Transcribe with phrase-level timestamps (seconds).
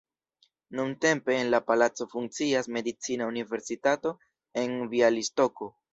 [0.77, 4.17] Nuntempe en la palaco funkcias Medicina Universitato
[4.51, 5.75] en Bjalistoko.